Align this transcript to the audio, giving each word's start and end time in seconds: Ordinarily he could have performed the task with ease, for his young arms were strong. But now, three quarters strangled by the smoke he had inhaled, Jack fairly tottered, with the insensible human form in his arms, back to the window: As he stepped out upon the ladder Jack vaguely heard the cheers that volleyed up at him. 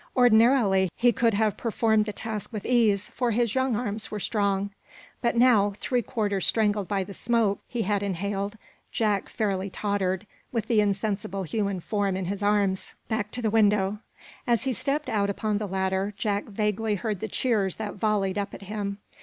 Ordinarily 0.17 0.89
he 0.95 1.11
could 1.11 1.35
have 1.35 1.55
performed 1.57 2.05
the 2.05 2.11
task 2.11 2.51
with 2.51 2.65
ease, 2.65 3.09
for 3.09 3.29
his 3.29 3.53
young 3.53 3.75
arms 3.75 4.09
were 4.09 4.19
strong. 4.19 4.71
But 5.21 5.35
now, 5.37 5.75
three 5.77 6.01
quarters 6.01 6.47
strangled 6.47 6.87
by 6.87 7.03
the 7.03 7.13
smoke 7.13 7.59
he 7.67 7.83
had 7.83 8.01
inhaled, 8.01 8.57
Jack 8.91 9.29
fairly 9.29 9.69
tottered, 9.69 10.25
with 10.51 10.65
the 10.65 10.81
insensible 10.81 11.43
human 11.43 11.81
form 11.81 12.17
in 12.17 12.25
his 12.25 12.41
arms, 12.41 12.95
back 13.09 13.29
to 13.29 13.43
the 13.43 13.51
window: 13.51 13.99
As 14.47 14.63
he 14.63 14.73
stepped 14.73 15.07
out 15.07 15.29
upon 15.29 15.59
the 15.59 15.67
ladder 15.67 16.15
Jack 16.17 16.45
vaguely 16.45 16.95
heard 16.95 17.19
the 17.19 17.27
cheers 17.27 17.75
that 17.75 17.93
volleyed 17.93 18.39
up 18.39 18.55
at 18.55 18.63
him. 18.63 18.97